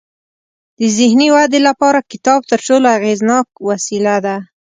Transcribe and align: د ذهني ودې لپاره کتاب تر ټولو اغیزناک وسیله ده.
د 0.79 0.81
ذهني 0.97 1.27
ودې 1.35 1.59
لپاره 1.67 2.07
کتاب 2.11 2.39
تر 2.51 2.59
ټولو 2.67 2.87
اغیزناک 2.97 3.47
وسیله 3.69 4.15
ده. 4.25 4.35